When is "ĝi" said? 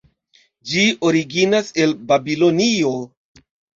0.69-0.85